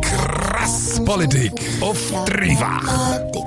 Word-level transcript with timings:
Krass 0.00 1.00
Politik 1.04 1.52
auf 1.80 1.98
Dreifach. 2.26 2.82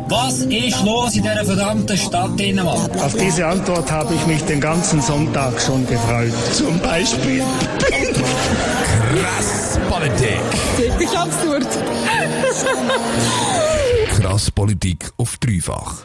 Was 0.08 0.40
ist 0.40 0.84
los 0.84 1.16
in 1.16 1.24
dieser 1.24 1.46
verdammten 1.46 1.98
Stadt 1.98 2.40
Dänemark? 2.40 2.96
Auf 2.98 3.16
diese 3.16 3.46
Antwort 3.46 3.92
habe 3.92 4.14
ich 4.14 4.26
mich 4.26 4.42
den 4.44 4.62
ganzen 4.62 5.02
Sonntag 5.02 5.60
schon 5.62 5.86
gefreut. 5.88 6.34
Zum 6.54 6.80
Beispiel. 6.80 7.44
Krass 9.14 9.80
Politik. 9.90 10.40
Ich 11.00 11.18
absurd. 11.18 11.68
Krass 14.10 14.52
Politik 14.52 15.12
auf 15.18 15.38
Dreifach. 15.38 16.04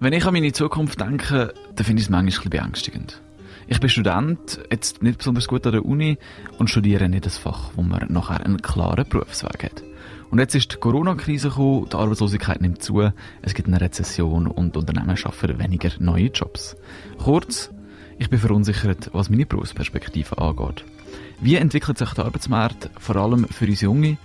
Wenn 0.00 0.12
ich 0.12 0.24
an 0.24 0.32
meine 0.32 0.52
Zukunft 0.52 1.00
denke, 1.00 1.54
dann 1.74 1.84
finde 1.84 2.00
ich 2.00 2.06
es 2.06 2.10
manchmal 2.10 2.22
ein 2.22 2.26
bisschen 2.26 2.50
beängstigend. 2.50 3.20
Ich 3.68 3.80
bin 3.80 3.88
Student, 3.88 4.60
jetzt 4.70 5.02
nicht 5.02 5.18
besonders 5.18 5.48
gut 5.48 5.66
an 5.66 5.72
der 5.72 5.84
Uni 5.84 6.18
und 6.58 6.68
studiere 6.68 7.08
nicht 7.08 7.26
das 7.26 7.38
Fach, 7.38 7.70
wo 7.76 7.82
man 7.82 8.06
nachher 8.12 8.44
einen 8.44 8.60
klaren 8.60 9.08
Berufsweg 9.08 9.64
hat. 9.64 9.82
Und 10.30 10.38
jetzt 10.38 10.54
ist 10.54 10.72
die 10.72 10.76
Corona-Krise 10.76 11.50
gekommen, 11.50 11.88
die 11.90 11.96
Arbeitslosigkeit 11.96 12.60
nimmt 12.60 12.82
zu, 12.82 13.10
es 13.42 13.54
gibt 13.54 13.68
eine 13.68 13.80
Rezession 13.80 14.46
und 14.46 14.76
Unternehmen 14.76 15.16
schaffen 15.16 15.58
weniger 15.58 15.90
neue 15.98 16.26
Jobs. 16.26 16.76
Kurz, 17.18 17.70
ich 18.18 18.30
bin 18.30 18.38
verunsichert, 18.38 19.10
was 19.12 19.30
meine 19.30 19.46
Berufsperspektive 19.46 20.38
angeht. 20.38 20.84
Wie 21.40 21.56
entwickelt 21.56 21.98
sich 21.98 22.12
der 22.12 22.24
Arbeitsmarkt, 22.24 22.90
vor 22.98 23.16
allem 23.16 23.46
für 23.48 23.66
uns 23.66 23.80
Junge? 23.80 24.18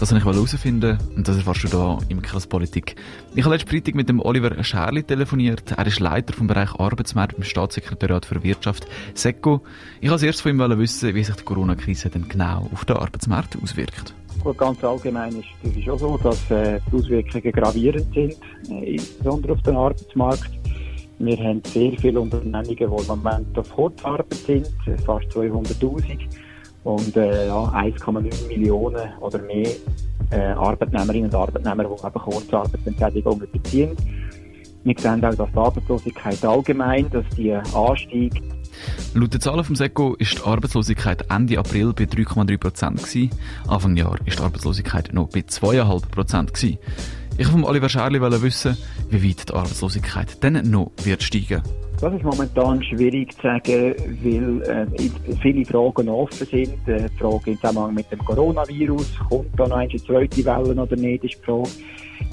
Das 0.00 0.12
wollte 0.12 0.26
ich 0.26 0.34
herausfinden 0.34 0.98
und 1.14 1.28
das 1.28 1.36
erfährst 1.36 1.64
du 1.64 1.68
hier 1.68 1.98
im 2.08 2.22
Kreis 2.22 2.46
Politik. 2.46 2.96
Ich 3.34 3.44
habe 3.44 3.54
letzten 3.54 3.68
Freitag 3.68 3.94
mit 3.94 4.08
dem 4.08 4.18
Oliver 4.20 4.64
Scherli 4.64 5.02
telefoniert. 5.02 5.72
Er 5.76 5.86
ist 5.86 6.00
Leiter 6.00 6.32
vom 6.32 6.46
Bereich 6.46 6.74
Arbeitsmarkt 6.74 7.36
beim 7.36 7.44
Staatssekretariat 7.44 8.24
für 8.24 8.42
Wirtschaft 8.42 8.86
SECO. 9.12 9.60
Ich 10.00 10.08
wollte 10.08 10.22
zuerst 10.22 10.40
von 10.40 10.52
ihm 10.52 10.78
wissen, 10.78 11.14
wie 11.14 11.22
sich 11.22 11.36
die 11.36 11.44
Corona-Krise 11.44 12.08
denn 12.08 12.26
genau 12.28 12.70
auf 12.72 12.86
den 12.86 12.96
Arbeitsmarkt 12.96 13.58
auswirkt. 13.62 14.14
Gut, 14.42 14.56
ganz 14.56 14.82
allgemein 14.82 15.32
ist 15.32 15.76
es 15.76 15.84
schon 15.84 15.98
so, 15.98 16.16
dass 16.16 16.50
äh, 16.50 16.80
die 16.90 16.96
Auswirkungen 16.96 17.52
gravierend 17.52 18.06
sind, 18.14 18.36
äh, 18.70 18.94
insbesondere 18.94 19.52
auf 19.52 19.62
den 19.62 19.76
Arbeitsmarkt. 19.76 20.59
Wir 21.22 21.36
haben 21.36 21.60
sehr 21.66 21.92
viele 21.98 22.18
Unternehmungen, 22.18 22.64
die 22.66 22.82
im 22.82 23.06
Moment 23.06 23.58
auf 23.58 23.70
Kurzarbeit 23.70 24.32
sind, 24.32 24.66
fast 25.04 25.26
200'000 25.26 26.18
und 26.84 27.14
äh, 27.14 27.46
ja, 27.46 27.64
1,9 27.64 28.48
Millionen 28.48 29.12
oder 29.20 29.38
mehr 29.42 29.68
äh, 30.30 30.40
Arbeitnehmerinnen 30.52 31.26
und 31.26 31.34
Arbeitnehmer, 31.34 31.84
die 31.84 32.06
eben 32.06 32.20
Kurzarbeitsentschädigungen 32.20 33.46
beziehen. 33.52 33.94
Wir 34.82 34.94
sehen 34.98 35.22
auch, 35.22 35.34
dass 35.34 35.50
die 35.50 35.58
Arbeitslosigkeit 35.58 36.42
allgemein, 36.42 37.10
dass 37.10 37.28
die 37.36 37.52
Anstieg 37.52 38.42
Laut 39.12 39.34
den 39.34 39.40
Zahlen 39.42 39.64
vom 39.64 39.76
SECO 39.76 40.14
ist 40.14 40.38
die 40.38 40.42
Arbeitslosigkeit 40.42 41.26
Ende 41.28 41.58
April 41.58 41.92
bei 41.92 42.04
3,3 42.04 42.56
Prozent 42.56 43.30
Anfang 43.68 43.94
Jahr 43.94 44.16
ist 44.24 44.38
die 44.38 44.42
Arbeitslosigkeit 44.42 45.12
noch 45.12 45.28
bei 45.28 45.40
2,5 45.40 46.08
Prozent 46.08 46.52
Ich 47.40 47.46
wollte 47.46 47.60
von 47.60 47.70
Oliver 47.70 47.88
Scherli 47.88 48.20
wissen, 48.20 48.76
wie 49.08 49.26
weit 49.26 49.48
die 49.48 49.54
Arbeitslosigkeit 49.54 50.42
denn 50.42 50.60
noch 50.70 50.90
wird 51.04 51.22
steigen. 51.22 51.62
Das 51.98 52.12
ist 52.12 52.22
momentan 52.22 52.82
schwierig 52.84 53.34
zu 53.34 53.40
sagen, 53.40 53.94
weil 54.22 54.62
äh, 54.68 55.36
viele 55.40 55.64
Fragen 55.64 56.10
offen 56.10 56.46
sind. 56.46 56.86
Äh, 56.86 57.08
die 57.08 57.16
Frage 57.18 57.52
im 57.52 57.56
Zusammenhang 57.56 57.94
mit 57.94 58.12
dem 58.12 58.18
Coronavirus, 58.18 59.18
kommt 59.30 59.58
da 59.58 59.66
noch 59.66 59.78
eine 59.78 59.96
zweite 59.96 60.44
Welle 60.44 60.82
oder 60.82 60.96
nicht, 60.96 61.24
ist 61.24 61.38
die 61.38 61.44
Frage. 61.46 61.70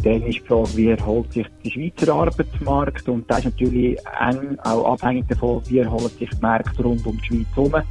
Dann 0.04 0.24
ist 0.24 0.40
die 0.40 0.46
Frage, 0.46 0.76
wie 0.76 0.90
erholt 0.90 1.32
sich 1.32 1.48
der 1.64 1.70
Schweizer 1.70 2.14
Arbeitsmarkt? 2.14 3.08
Und 3.08 3.32
das 3.32 3.40
ist 3.40 3.46
natürlich 3.46 3.98
eng 4.20 4.60
auch 4.66 4.92
abhängig 4.92 5.26
davon, 5.30 5.62
wie 5.70 5.78
erholt 5.78 6.20
sich 6.20 6.30
die 6.30 6.42
Märkte 6.42 6.84
rund 6.84 7.06
um 7.06 7.18
die 7.18 7.28
Schweiz 7.28 7.48
herum. 7.56 7.82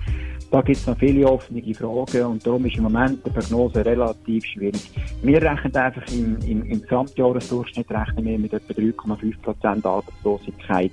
Da 0.51 0.63
gibt 0.63 0.79
es 0.79 0.87
noch 0.87 0.97
viele 0.99 1.27
offene 1.27 1.75
Fragen 1.75 2.23
und 2.27 2.47
darum 2.47 2.65
ist 2.67 2.77
im 2.77 2.85
Moment 2.85 3.19
die 3.27 3.31
Prognose 3.31 3.85
relativ 3.85 4.45
schwierig. 4.45 4.91
Wir 5.23 5.43
rechnen 5.43 5.75
einfach 5.75 6.07
im, 6.13 6.39
im, 6.47 6.63
im 6.65 6.83
Gesamtjahresdurchschnitt 6.83 7.91
rechnen 7.91 8.25
wir 8.25 8.39
mit 8.39 8.53
etwa 8.53 8.73
3,5 8.73 9.43
Prozent 9.43 9.85
Arbeitslosigkeit. 9.85 10.93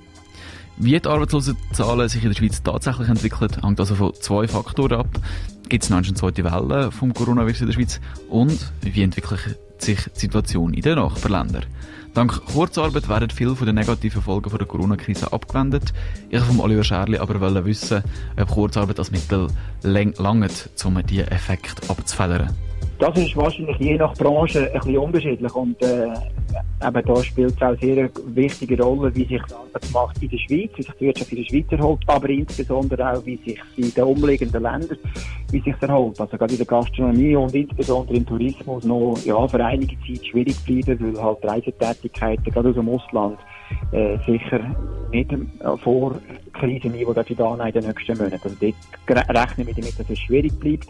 Wie 0.76 0.98
die 0.98 1.08
Arbeitslosenzahlen 1.08 2.08
sich 2.08 2.24
in 2.24 2.30
der 2.30 2.36
Schweiz 2.36 2.60
tatsächlich 2.62 3.08
entwickeln, 3.08 3.50
hängt 3.62 3.78
also 3.78 3.94
von 3.94 4.12
zwei 4.14 4.48
Faktoren 4.48 4.98
ab. 4.98 5.08
Gibt 5.68 5.84
es 5.84 5.90
noch 5.90 5.98
eine 5.98 6.14
zweite 6.14 6.42
Welle 6.42 6.90
vom 6.90 7.14
Coronavirus 7.14 7.60
in 7.60 7.66
der 7.68 7.74
Schweiz? 7.74 8.00
Und 8.28 8.72
wie 8.82 9.02
entwickelt 9.02 9.56
sich 9.78 9.98
die 10.14 10.18
Situation 10.18 10.74
in 10.74 10.82
den 10.82 10.96
Nachbarländern? 10.96 11.64
Dank 12.14 12.44
Kurzarbeit 12.46 13.08
werden 13.08 13.28
viele 13.30 13.56
von 13.56 13.66
den 13.66 13.74
negativen 13.74 14.22
Folgen 14.22 14.48
von 14.48 14.58
der 14.60 14.68
Corona-Krise 14.68 15.32
abgewendet. 15.32 15.92
Ich 16.30 16.38
wollte 16.38 16.46
von 16.46 16.60
Oliver 16.60 16.84
Scherli 16.84 17.18
aber 17.18 17.64
wissen, 17.64 18.04
ob 18.40 18.48
Kurzarbeit 18.48 19.00
als 19.00 19.10
Mittel 19.10 19.48
langt, 19.82 20.20
um 20.84 21.06
diesen 21.06 21.28
Effekt 21.28 21.90
abzufedern. 21.90 22.56
Das 23.00 23.16
ist 23.18 23.36
wahrscheinlich 23.36 23.76
je 23.78 23.96
nach 23.96 24.14
Branche 24.14 24.70
ein 24.72 24.78
bisschen 24.78 24.98
unterschiedlich 24.98 25.54
und 25.56 25.82
äh, 25.82 26.06
eben 26.82 27.06
da 27.06 27.22
spielt 27.22 27.54
es 27.56 27.62
auch 27.62 27.78
sehr 27.80 27.98
eine 27.98 28.10
wichtige 28.26 28.82
Rolle, 28.82 29.14
wie 29.14 29.24
sich 29.24 29.42
der 29.42 29.56
Arbeitsmarkt 29.56 30.22
in 30.22 30.28
der 30.30 30.38
Schweiz, 30.38 30.70
wie 30.76 30.82
sich 30.82 30.94
die 31.00 31.06
Wirtschaft 31.06 31.32
in 31.32 31.38
der 31.38 31.44
Schweiz 31.44 31.66
erholt, 31.70 32.00
aber 32.06 32.28
insbesondere 32.28 33.12
auch, 33.12 33.26
wie 33.26 33.36
sich 33.36 33.60
in 33.76 33.92
den 33.92 34.04
umliegenden 34.04 34.62
Ländern, 34.62 34.98
wie 35.50 35.60
sich 35.60 35.74
erholt. 35.80 36.20
Also 36.20 36.36
gerade 36.36 36.52
in 36.52 36.58
der 36.58 36.66
Gastronomie 36.66 37.36
und 37.36 37.54
insbesondere 37.54 38.16
im 38.16 38.26
Tourismus 38.26 38.84
noch 38.84 39.16
ja, 39.24 39.46
für 39.48 39.64
einige 39.64 39.96
Zeit 40.00 40.26
schwierig 40.26 40.56
bleiben, 40.64 41.16
weil 41.16 41.22
halt 41.22 41.44
Reisetätigkeiten 41.44 42.52
gerade 42.52 42.68
aus 42.68 42.74
dem 42.74 42.88
Ausland 42.88 43.38
äh, 43.92 44.18
sicher 44.26 44.60
nicht 45.10 45.32
äh, 45.32 45.76
vor 45.82 46.16
Krisenniveau 46.52 47.12
dort 47.12 47.30
in 47.30 47.36
den 47.36 47.86
nächsten 47.86 48.18
Monaten. 48.18 48.40
Also 48.42 48.56
dort 48.60 49.28
rechnen 49.28 49.66
wir 49.66 49.74
damit, 49.74 49.98
dass 49.98 50.10
es 50.10 50.18
schwierig 50.18 50.58
bleibt. 50.58 50.88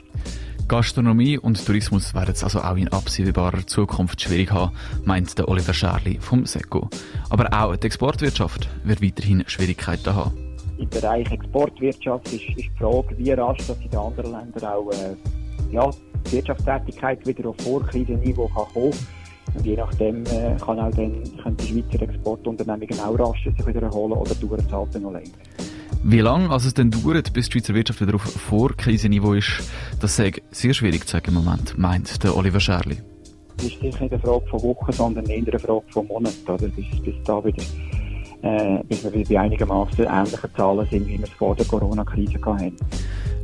Gastronomie 0.69 1.39
und 1.39 1.65
Tourismus 1.65 2.15
werden 2.15 2.33
es 2.33 2.43
also 2.43 2.61
auch 2.61 2.77
in 2.77 2.89
absehbarer 2.89 3.67
Zukunft 3.67 4.21
schwierig 4.21 4.51
haben, 4.51 4.75
meint 5.05 5.39
der 5.39 5.49
Oliver 5.49 5.75
Scherli 5.75 6.19
vom 6.21 6.47
SECO. 6.47 6.89
Aber 7.29 7.53
auch 7.53 7.77
die 7.77 7.87
Exportwirtschaft 7.87 8.69
wird 8.85 9.03
weiterhin 9.03 9.45
Schwierigkeiten 9.47 10.15
haben. 10.15 10.33
Im 10.79 10.89
Bereich 10.89 11.31
Exportwirtschaft 11.31 12.27
ist, 12.27 12.49
ist 12.49 12.57
die 12.57 12.71
Frage, 12.79 13.17
wie 13.19 13.31
rasch 13.33 13.67
dass 13.67 13.79
in 13.81 13.91
den 13.91 13.99
anderen 13.99 14.33
Ländern 14.33 14.65
auch 14.65 14.91
äh, 14.91 15.15
ja, 15.71 15.91
die 16.27 16.33
Wirtschaftstätigkeit 16.33 17.27
wieder 17.27 17.49
auf 17.51 17.57
Vorkrisenniveau 17.59 18.49
kann 18.49 18.67
kommen 18.73 18.93
und 19.55 19.67
je 19.67 19.77
nachdem 19.77 20.25
äh, 20.27 20.57
kann 20.65 20.81
auch 20.81 20.91
dann, 20.91 21.23
können 21.43 21.57
die 21.59 21.67
Schweizer 21.67 22.03
Exportunternehmungen 22.03 22.99
auch 23.01 23.19
rasch 23.19 23.45
sich 23.45 23.67
wieder 23.67 23.83
erholen 23.83 24.13
oder 24.13 24.35
dauert 24.35 24.61
es 24.61 24.73
halt 24.73 25.01
noch 25.01 25.13
länger. 25.13 25.31
Wie 26.03 26.21
lange 26.21 26.51
also 26.51 26.69
es 26.69 26.75
denn 26.75 26.91
dauert, 26.91 27.33
bis 27.33 27.49
die 27.49 27.53
Schweizer 27.53 27.75
Wirtschaft 27.75 28.01
wieder 28.01 28.15
auf 28.15 28.23
Vorkrisenniveau 28.23 29.33
ist, 29.33 29.63
das 30.01 30.17
sei 30.17 30.33
sehr 30.51 30.75
schwierig 30.75 31.07
zu 31.07 31.13
sagen 31.13 31.29
im 31.29 31.35
Moment, 31.35 31.79
meint 31.79 32.23
der 32.23 32.37
Oliver 32.37 32.61
Scherli. 32.61 32.99
Das 33.57 33.67
ist 33.67 33.81
sicher 33.81 34.03
nicht 34.03 34.13
eine 34.13 34.19
Frage 34.19 34.47
von 34.49 34.63
Wochen, 34.63 34.93
sondern 34.93 35.25
eher 35.27 35.47
eine 35.47 35.59
Frage 35.59 35.85
von 35.91 36.07
Monaten, 36.07 36.47
oder? 36.47 36.69
Bis, 36.69 37.03
bis 37.03 37.15
da 37.25 37.43
wieder, 37.45 37.63
äh, 38.43 38.83
bis 38.85 39.05
wir 39.05 39.15
wieder 39.15 39.29
bei 39.29 39.41
einigermaßen 39.41 40.05
ähnlichen 40.05 40.51
Zahlen 40.57 40.87
sind, 40.91 41.07
wie 41.07 41.19
wir 41.19 41.25
es 41.25 41.31
vor 41.31 41.55
der 41.57 41.67
Corona-Krise 41.67 42.39
hatten. 42.45 42.77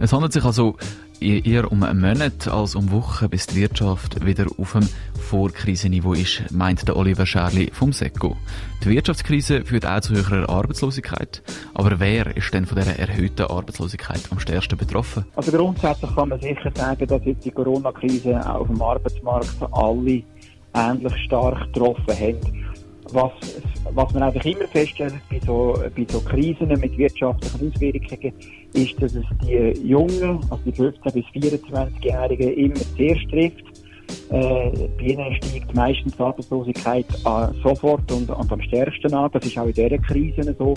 Es 0.01 0.13
handelt 0.13 0.33
sich 0.33 0.45
also 0.45 0.77
eher 1.21 1.71
um 1.71 1.83
einen 1.83 2.01
Monat 2.01 2.49
als 2.49 2.75
um 2.75 2.91
Wochen, 2.91 3.29
bis 3.29 3.47
die 3.47 3.57
Wirtschaft 3.57 4.25
wieder 4.25 4.47
auf 4.59 4.73
dem 4.73 4.89
Vorkrisenniveau 5.19 6.15
ist, 6.15 6.51
meint 6.51 6.87
der 6.87 6.97
Oliver 6.97 7.27
Scherli 7.27 7.71
vom 7.73 7.93
SECO. 7.93 8.37
Die 8.85 8.91
Wirtschaftskrise 8.91 9.65
führt 9.65 9.87
auch 9.87 10.01
zu 10.01 10.15
höherer 10.15 10.49
Arbeitslosigkeit. 10.49 11.43
Aber 11.75 12.01
wer 12.01 12.37
ist 12.37 12.53
denn 12.53 12.67
von 12.67 12.79
dieser 12.79 12.99
erhöhten 12.99 13.47
Arbeitslosigkeit 13.47 14.21
am 14.31 14.41
stärksten 14.41 14.77
betroffen? 14.77 15.25
Also 15.37 15.53
grundsätzlich 15.53 16.15
kann 16.15 16.31
man 16.31 16.41
sicher 16.41 16.73
sagen, 16.75 17.07
dass 17.07 17.25
jetzt 17.25 17.45
die 17.45 17.51
Corona-Krise 17.51 18.49
auf 18.49 18.67
dem 18.67 18.81
Arbeitsmarkt 18.81 19.57
alle 19.73 20.23
ähnlich 20.75 21.25
stark 21.25 21.73
getroffen 21.73 22.15
hat 22.19 22.70
was, 23.13 23.33
was 23.93 24.13
man 24.13 24.23
einfach 24.23 24.45
immer 24.45 24.67
feststellt 24.69 25.15
bei 25.31 25.41
so, 25.45 25.79
bei 25.97 26.07
so 26.09 26.21
Krisen 26.21 26.69
mit 26.69 26.97
wirtschaftlichen 26.97 27.73
Auswirkungen, 27.73 28.33
ist, 28.73 29.03
dass 29.03 29.15
es 29.15 29.25
die 29.43 29.89
Jungen, 29.89 30.41
also 30.51 30.63
die 30.65 30.73
15- 30.73 31.13
bis 31.13 31.25
24-Jährigen 31.27 32.53
immer 32.55 32.81
zuerst 32.97 33.29
trifft. 33.31 33.65
Äh, 34.31 34.89
bei 34.99 35.05
ihnen 35.05 35.35
steigt 35.37 35.75
meistens 35.75 36.17
die 36.17 36.23
Arbeitslosigkeit 36.23 37.07
äh, 37.25 37.47
sofort 37.63 38.11
und, 38.13 38.31
und 38.31 38.53
am 38.53 38.63
stärksten 38.63 39.15
an. 39.15 39.31
Das 39.33 39.45
ist 39.45 39.57
auch 39.59 39.67
in 39.67 39.73
dieser 39.73 39.99
Krise 39.99 40.55
so. 40.59 40.75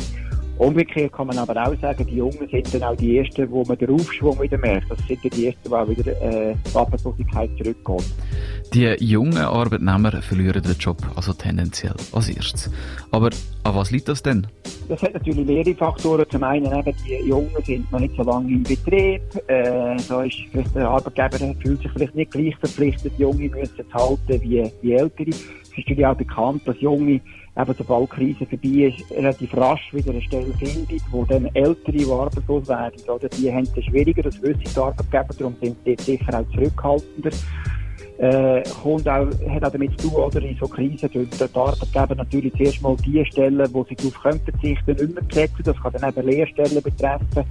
Umgekehrt 0.58 1.12
kann 1.12 1.28
man 1.28 1.38
aber 1.40 1.68
auch 1.68 1.76
sagen, 1.82 2.06
die 2.06 2.18
Jungen 2.18 2.48
sind 2.50 2.74
dann 2.74 2.84
auch 2.84 2.96
die 2.96 3.18
Ersten, 3.18 3.50
wo 3.50 3.64
man 3.64 3.78
den 3.78 3.90
Aufschwung 3.90 4.40
wieder 4.40 4.58
merkt. 4.60 4.90
Das 4.90 5.00
sind 5.08 5.24
die 5.24 5.48
Ersten, 5.48 5.62
die 5.68 5.74
auch 5.74 5.88
wieder 5.88 6.22
äh, 6.22 6.56
die 6.56 6.78
Arbeitslosigkeit 6.78 7.50
zurückgeht. 7.58 8.14
Die 8.74 8.92
jungen 9.00 9.38
Arbeitnehmer 9.38 10.24
verlieren 10.24 10.64
den 10.64 10.76
Job 10.80 10.98
also 11.16 11.32
tendenziell 11.34 11.94
als 12.12 12.28
erstes. 12.28 12.72
Aber 13.12 13.30
an 13.62 13.76
was 13.76 13.92
liegt 13.92 14.08
das 14.08 14.24
denn? 14.24 14.48
Das 14.90 15.00
hat 15.04 15.14
natürlich 15.14 15.46
mehrere 15.46 15.76
Faktoren. 15.76 16.26
Zum 16.32 16.44
einen 16.44 16.66
eben, 16.66 16.96
die 17.08 17.30
Jungen 17.30 17.52
sind 17.64 17.92
noch 17.92 18.00
nicht 18.00 18.16
so 18.16 18.24
lange 18.24 18.52
im 18.52 18.64
Betrieb. 18.64 19.22
Äh, 19.46 19.96
da 20.10 20.24
ist 20.24 20.38
der 20.74 20.90
Arbeitgeber 20.90 21.54
fühlt 21.62 21.84
sich 21.84 21.92
vielleicht 21.92 22.16
nicht 22.16 22.32
gleich 22.32 22.56
verpflichtet, 22.58 23.14
Junge 23.20 23.48
müssen 23.50 23.76
zu 23.76 23.94
halten 23.94 24.42
wie, 24.42 24.72
wie 24.82 24.94
Ältere. 24.94 25.30
Es 25.30 25.70
ist 25.70 25.78
natürlich 25.78 26.06
auch 26.08 26.18
bekannt, 26.18 26.64
dass 26.66 26.82
Junge 26.82 27.22
eben 27.56 27.76
sobald 27.78 28.12
die 28.12 28.16
Krise 28.16 28.46
vorbei 28.48 28.88
ist, 28.88 29.12
relativ 29.12 29.56
rasch 29.56 29.94
wieder 29.94 30.10
eine 30.10 30.22
Stelle 30.24 30.52
findet, 30.58 31.02
wo 31.12 31.24
dann 31.26 31.46
Ältere, 31.54 31.92
die 31.92 32.10
arbeitslos 32.10 32.68
werden, 32.68 33.02
oder, 33.08 33.30
die 33.30 33.52
haben 33.52 33.68
es 33.76 33.86
schwieriger, 33.86 34.24
das 34.24 34.42
wissen 34.42 34.64
die 34.66 34.80
Arbeitgeber, 34.80 35.34
darum 35.38 35.56
sind 35.62 35.78
die 35.86 35.96
sicher 36.00 36.40
auch 36.40 36.56
zurückhaltender 36.56 37.32
äh, 38.24 38.64
kommt 38.82 39.08
auch, 39.08 39.28
hat 39.50 39.64
auch 39.66 39.72
damit 39.72 40.00
zu 40.00 40.08
tun, 40.08 40.24
oder, 40.24 40.42
in 40.42 40.56
so 40.58 40.68
Krisen 40.68 41.12
tun 41.12 41.28
die 41.30 41.44
Arbeitgeber 41.44 42.16
natürlich 42.16 42.54
zuerst 42.54 42.82
mal 42.82 42.96
die 43.06 43.26
Stellen, 43.26 43.74
wo 43.74 43.84
sie 43.84 43.96
darauf 43.96 44.22
können 44.22 44.40
verzichten, 44.40 44.92
nicht 44.92 45.14
mehr 45.14 45.24
besetzen. 45.24 45.64
Das 45.64 45.82
kann 45.82 45.94
dann 45.94 46.10
eben 46.10 46.28
Lehrstellen 46.28 46.82
betreffen, 46.82 47.44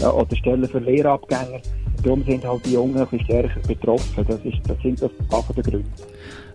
oder 0.00 0.36
Stellen 0.36 0.68
für 0.68 0.78
Lehrabgänger. 0.78 1.60
Darum 2.02 2.24
sind 2.24 2.44
halt 2.44 2.66
die 2.66 2.72
Jungen 2.72 2.96
ein 2.96 3.20
stärker 3.20 3.60
betroffen. 3.60 4.24
Das, 4.26 4.40
ist, 4.44 4.58
das 4.66 4.78
sind 4.82 5.00
das 5.00 5.10
Sachen 5.30 5.54
der 5.54 5.64
Gründe. 5.64 5.90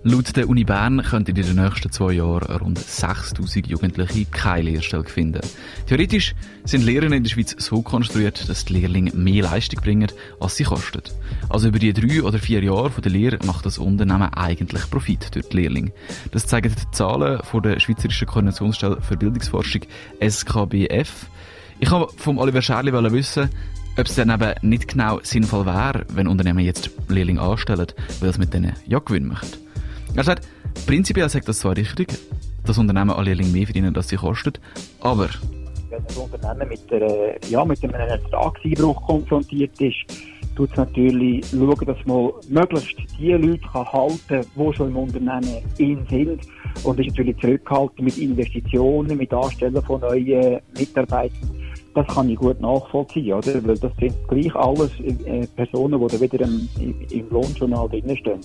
Laut 0.04 0.38
der 0.38 0.48
Uni 0.48 0.64
Bern 0.64 1.02
könnten 1.02 1.36
in 1.36 1.44
den 1.44 1.56
nächsten 1.56 1.92
zwei 1.92 2.14
Jahren 2.14 2.56
rund 2.58 2.78
6000 2.78 3.68
Jugendliche 3.68 4.26
keine 4.26 4.70
Lehrstelle 4.70 5.04
finden. 5.04 5.42
Theoretisch 5.88 6.36
sind 6.66 6.86
Lehren 6.86 7.12
in 7.14 7.24
der 7.24 7.30
Schweiz 7.30 7.56
so 7.58 7.82
konstruiert, 7.82 8.48
dass 8.48 8.66
die 8.66 8.74
Lehrlinge 8.74 9.12
mehr 9.14 9.44
Leistung 9.44 9.82
bringen, 9.82 10.10
als 10.40 10.56
sie 10.56 10.64
kosten. 10.64 11.02
Also 11.50 11.70
über 11.70 11.80
die 11.80 11.94
drei 11.94 12.22
oder 12.24 12.40
vier 12.40 12.64
Jahre 12.64 12.90
von 12.92 13.02
der 13.02 13.12
Lehre 13.12 13.40
macht 13.46 13.66
das 13.66 13.80
Unternehmen 13.80 14.34
eigentlich 14.34 14.90
Profit 14.90 15.34
durch 15.36 15.50
die 15.50 15.58
Lehrlinge. 15.58 15.92
Das 16.32 16.46
zeigen 16.46 16.74
die 16.74 16.92
Zahlen 16.92 17.42
von 17.44 17.64
der 17.64 17.80
Schweizerischen 17.80 18.28
Koordinationsstelle 18.28 19.02
für 19.02 19.18
Bildungsforschung 19.18 19.82
SKBF. 20.22 21.28
Ich 21.80 21.92
habe 21.92 22.08
vom 22.18 22.40
Oliver 22.40 22.62
Scherli 22.62 22.92
wissen, 22.92 23.50
ob 23.98 24.06
es 24.06 24.16
dann 24.16 24.32
eben 24.32 24.54
nicht 24.68 24.88
genau 24.88 25.20
sinnvoll 25.22 25.66
wäre, 25.66 26.06
wenn 26.10 26.28
Unternehmen 26.28 26.66
jetzt 26.66 26.90
Lehrlinge 27.08 27.42
anstellen, 27.42 27.88
weil 28.20 28.30
es 28.30 28.38
mit 28.38 28.54
denen 28.54 28.74
ja 28.88 29.00
Gewinn 29.00 29.28
macht. 29.28 29.60
Er 30.16 30.24
sagt, 30.24 30.48
prinzipiell 30.88 31.30
sagt 31.30 31.48
das 31.48 31.60
zwar 31.60 31.78
richtig, 31.78 32.10
dass 32.66 32.78
Unternehmen 32.80 33.12
alle 33.12 33.26
Lehrlinge 33.26 33.52
mehr 33.52 33.66
verdienen, 33.66 33.96
als 33.96 34.10
sie 34.10 34.16
kosten, 34.16 34.54
aber 35.02 35.30
wenn 35.90 36.00
ein 36.00 36.16
Unternehmen 36.18 36.68
mit, 36.68 36.92
der, 36.92 37.38
ja, 37.50 37.64
mit 37.64 37.84
einem 37.84 37.94
Ertragseinbruch 37.94 39.06
konfrontiert 39.06 39.80
ist, 39.80 39.96
tut 40.56 40.72
es 40.72 40.78
natürlich 40.78 41.46
schauen, 41.48 41.86
dass 41.86 42.06
man 42.06 42.32
möglichst 42.50 42.98
die 43.18 43.32
Leute 43.32 43.62
kann 43.72 43.86
halten 43.94 44.20
kann, 44.28 44.46
die 44.56 44.74
schon 44.74 44.90
im 44.90 44.98
Unternehmen 44.98 45.64
in 45.78 46.06
sind. 46.10 46.42
Und 46.84 47.00
ist 47.00 47.08
natürlich 47.10 47.38
zurückhalten 47.38 48.04
mit 48.04 48.18
Investitionen, 48.18 49.18
mit 49.18 49.32
Anstellen 49.34 49.82
von 49.84 50.02
neuen 50.02 50.60
Mitarbeitern 50.78 51.58
das 51.98 52.08
kann 52.14 52.30
ich 52.30 52.38
gut 52.38 52.62
nachvollziehen, 52.62 53.34
oder? 53.34 53.68
Weil 53.68 53.78
das 53.78 53.92
sind 54.00 54.16
gleich 54.28 54.56
alles 54.56 54.92
äh, 55.00 55.48
Personen, 55.56 56.00
die 56.00 56.16
da 56.16 56.22
wieder 56.22 56.46
im, 56.46 56.70
im 57.10 57.30
Lohnjournal 57.32 57.90
drinstehen. 57.90 58.40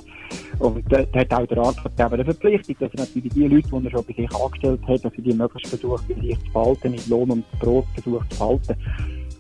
Und 0.59 0.83
da 0.91 1.01
hat 1.15 1.35
auch 1.35 1.47
der 1.47 1.59
Arbeitgeber 1.59 2.13
eine 2.13 2.25
Verpflichtung, 2.25 2.77
dass 2.81 2.95
er 2.95 3.01
natürlich 3.01 3.33
die 3.35 3.47
Leute, 3.47 3.69
die 3.69 3.87
er 3.87 3.91
schon 3.91 4.05
bei 4.07 4.15
sich 4.15 4.35
angestellt 4.35 4.81
hat, 4.89 5.05
dass 5.05 5.13
er 5.13 5.23
die 5.23 5.35
möglichst 5.35 5.69
versucht, 5.69 6.09
bei 6.09 6.15
sich 6.15 6.39
zu 6.47 6.53
behalten, 6.53 6.91
mit 6.93 7.07
Lohn 7.09 7.31
und 7.31 7.59
Brot 7.61 7.85
versucht 7.95 8.33
zu 8.33 8.39
behalten. 8.39 8.77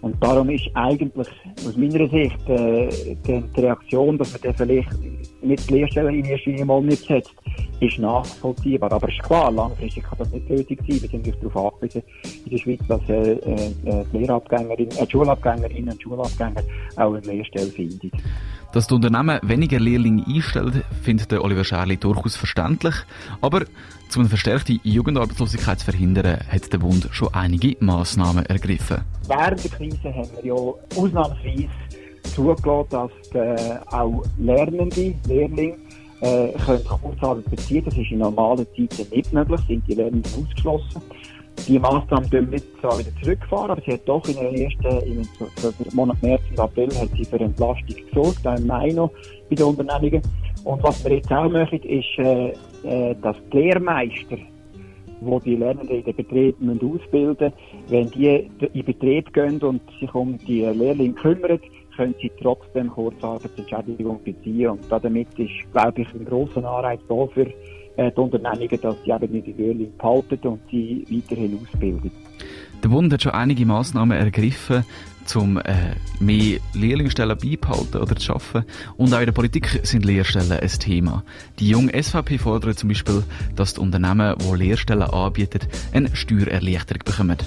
Und 0.02 0.22
darum 0.22 0.50
ist 0.50 0.68
eigentlich 0.74 1.28
aus 1.66 1.76
meiner 1.76 2.08
Sicht 2.08 2.48
äh, 2.48 3.16
die, 3.26 3.60
Reaktion, 3.60 4.18
dass 4.18 4.32
man 4.32 4.42
dann 4.42 4.54
vielleicht 4.54 4.90
nicht 5.42 5.70
die 5.70 5.74
Lehrstellen 5.74 6.14
in 6.16 6.24
erster 6.24 6.50
Linie 6.50 6.64
mal 6.66 6.82
nicht 6.82 7.06
setzt, 7.06 7.32
ist 7.82 7.98
nachvollziehbar. 7.98 8.92
Aber 8.92 9.08
es 9.08 9.14
ist 9.14 9.22
klar, 9.22 9.50
langfristig 9.50 10.04
kann 10.04 10.18
das 10.18 10.30
nicht 10.30 10.48
nötig 10.48 10.78
sein. 10.86 11.02
Wir 11.02 11.08
sind 11.08 11.26
darauf 11.42 11.74
angewiesen 11.74 12.02
in 12.44 12.50
der 12.50 12.58
Schweiz, 12.58 12.80
dass 12.88 13.00
äh, 13.08 13.32
äh, 13.32 13.72
die 14.12 14.18
Lehrabgängerinnen, 14.18 14.96
äh, 14.96 15.10
Schulabgängerinnen 15.10 15.92
und 15.92 16.02
Schulabgänger 16.02 16.62
auch 16.96 17.14
eine 17.14 17.26
Lehrstelle 17.26 17.70
finden. 17.70 18.10
Dass 18.72 18.86
die 18.86 18.94
Unternehmen 18.94 19.38
weniger 19.42 19.78
Lehrlinge 19.78 20.24
einstellen, 20.26 20.82
findet 21.02 21.30
der 21.30 21.44
Oliver 21.44 21.64
Scherli 21.64 21.96
durchaus 21.96 22.36
verständlich. 22.36 22.94
Aber 23.40 23.62
um 24.14 24.20
eine 24.20 24.28
verstärkte 24.28 24.78
Jugendarbeitslosigkeit 24.82 25.80
zu 25.80 25.86
verhindern, 25.86 26.38
hat 26.48 26.72
der 26.72 26.78
Bund 26.78 27.08
schon 27.12 27.34
einige 27.34 27.76
Massnahmen 27.80 28.46
ergriffen. 28.46 29.02
Während 29.26 29.64
der 29.64 29.70
Krise 29.70 30.14
haben 30.14 30.30
wir 30.40 30.44
ja 30.44 30.98
ausnahmsweise 30.98 31.68
zugelassen, 32.34 32.88
dass 32.90 33.10
äh, 33.34 33.78
auch 33.90 34.22
Lernende, 34.38 35.14
Lehrlinge, 35.26 35.76
äh, 36.22 36.52
können 36.64 36.84
Kurzarbeit 36.84 37.50
beziehen. 37.50 37.84
Das 37.84 37.96
ist 37.96 38.10
in 38.10 38.18
normalen 38.18 38.66
Zeiten 38.76 39.14
nicht 39.14 39.32
möglich, 39.32 39.60
sind 39.66 39.86
die 39.86 39.94
Lernenden 39.94 40.32
ausgeschlossen. 40.44 41.02
Die 41.68 41.78
Massnahmen 41.78 42.28
dürfen 42.30 42.50
wir 42.50 42.60
zwar 42.80 42.98
wieder 42.98 43.10
zurückfahren, 43.22 43.70
aber 43.70 43.82
sie 43.82 43.92
hat 43.92 44.00
doch 44.06 44.26
in 44.26 44.36
den 44.36 44.54
ersten, 44.54 44.82
den 44.82 45.94
Monat 45.94 46.20
März 46.22 46.42
und 46.50 46.60
April 46.60 46.88
hat 46.98 47.08
sie 47.16 47.24
für 47.24 47.38
Entlastung 47.38 47.96
gesorgt, 48.08 48.46
auch 48.46 48.56
im 48.56 48.66
Mai 48.66 48.90
noch 48.90 49.10
bei 49.50 49.56
den 49.56 49.66
Unternehmungen. 49.66 50.22
Und 50.64 50.82
was 50.82 51.04
wir 51.04 51.16
jetzt 51.16 51.30
auch 51.30 51.50
machen, 51.50 51.80
ist, 51.82 52.18
äh, 52.18 52.52
äh, 52.84 53.14
dass 53.20 53.36
die 53.52 53.58
Lehrmeister, 53.58 54.38
wo 55.20 55.38
die 55.38 55.56
Lernenden 55.56 55.98
in 55.98 56.04
den 56.04 56.16
Betrieben 56.16 56.80
ausbilden 56.80 57.52
müssen, 57.52 57.88
wenn 57.88 58.10
die 58.10 58.50
in 58.72 58.84
Betrieb 58.84 59.32
gehen 59.32 59.60
und 59.60 59.82
sich 60.00 60.12
um 60.14 60.38
die 60.38 60.62
Lehrlinge 60.62 61.14
kümmern, 61.14 61.60
können 61.96 62.14
sie 62.20 62.30
trotzdem 62.40 62.90
Kurzarbeitsentschädigung 62.90 64.22
beziehen. 64.22 64.70
Und 64.70 64.80
damit 64.90 65.28
ist, 65.38 65.50
glaube 65.72 66.02
ich, 66.02 66.14
ein 66.14 66.24
grosser 66.24 66.64
Anreiz 66.64 67.00
da 67.08 67.26
für 67.26 67.46
äh, 67.96 68.10
die 68.10 68.20
Unternehmungen, 68.20 68.80
dass 68.80 68.96
sie 69.04 69.10
eben 69.10 69.42
die 69.42 69.52
Lehrlinge 69.52 69.90
behalten 69.98 70.48
und 70.48 70.60
sie 70.70 71.04
weiterhin 71.10 71.58
ausbilden. 71.62 72.10
Der 72.82 72.88
Bund 72.88 73.12
hat 73.12 73.22
schon 73.22 73.32
einige 73.32 73.64
Massnahmen 73.64 74.18
ergriffen, 74.18 74.84
um 75.34 75.58
äh, 75.58 75.94
mehr 76.20 76.58
Lehrlingsstellen 76.74 77.36
beibehalten 77.36 77.98
oder 77.98 78.16
zu 78.16 78.26
schaffen. 78.26 78.64
Und 78.96 79.14
auch 79.14 79.20
in 79.20 79.26
der 79.26 79.32
Politik 79.32 79.80
sind 79.82 80.04
Lehrstellen 80.04 80.52
ein 80.52 80.68
Thema. 80.68 81.24
Die 81.58 81.68
junge 81.68 82.00
SVP 82.00 82.38
fordert 82.38 82.78
zum 82.78 82.88
Beispiel, 82.88 83.22
dass 83.56 83.74
die 83.74 83.80
Unternehmen, 83.80 84.36
die 84.38 84.56
Lehrstellen 84.56 85.02
anbieten, 85.02 85.60
eine 85.92 86.14
Steuererleichterung 86.14 87.02
bekommen. 87.04 87.38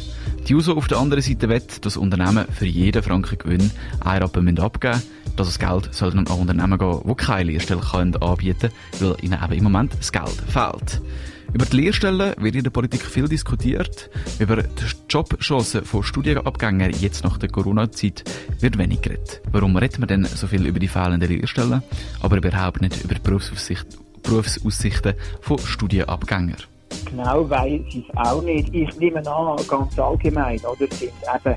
Die 0.47 0.55
USO 0.55 0.73
auf 0.73 0.87
der 0.87 0.99
anderen 0.99 1.23
Seite 1.23 1.49
wett, 1.49 1.85
dass 1.85 1.97
Unternehmen 1.97 2.45
für 2.51 2.67
jeden 2.67 3.01
Franken 3.01 3.37
Gewinn 3.37 3.71
einen 3.99 4.21
Rappen 4.21 4.59
abgeben 4.59 4.93
müssen. 4.93 5.35
Das 5.35 5.59
Geld 5.59 5.93
soll 5.93 6.11
dann 6.11 6.27
an 6.27 6.39
Unternehmen 6.39 6.77
gehen, 6.77 7.01
die 7.07 7.15
keine 7.15 7.51
Lehrstelle 7.51 7.81
anbieten 8.21 8.69
können, 8.99 9.15
weil 9.15 9.23
ihnen 9.23 9.39
eben 9.43 9.53
im 9.53 9.63
Moment 9.63 9.93
das 9.99 10.11
Geld 10.11 10.41
fehlt. 10.47 11.01
Über 11.55 11.65
die 11.65 11.77
Lehrstellen 11.77 12.33
wird 12.37 12.55
in 12.55 12.63
der 12.65 12.69
Politik 12.69 13.03
viel 13.03 13.29
diskutiert. 13.29 14.09
Über 14.39 14.57
die 14.57 14.83
Jobchancen 15.07 15.85
von 15.85 16.03
Studienabgängern 16.03 16.91
jetzt 16.99 17.23
nach 17.23 17.37
der 17.37 17.47
Corona-Zeit 17.47 18.25
wird 18.59 18.77
wenig 18.77 19.01
geredet. 19.01 19.41
Warum 19.53 19.77
redet 19.77 19.97
man 19.99 20.09
denn 20.09 20.25
so 20.25 20.47
viel 20.47 20.65
über 20.65 20.79
die 20.79 20.89
fehlenden 20.89 21.29
Lehrstellen, 21.29 21.81
aber 22.21 22.35
überhaupt 22.35 22.81
nicht 22.81 23.01
über 23.05 23.15
die 23.15 23.21
Berufsaussicht, 23.21 23.87
Berufsaussichten 24.21 25.13
von 25.39 25.57
Studienabgängern? 25.59 26.57
Genau 27.09 27.49
weiß 27.49 27.83
ich 27.87 28.03
es 28.09 28.17
auch 28.17 28.43
nicht. 28.43 28.75
Ich 28.75 28.93
nehme 28.99 29.25
an, 29.25 29.55
ganz 29.65 29.97
allgemein, 29.97 30.59
oder, 30.59 30.93
sind 30.93 31.03
eben 31.03 31.55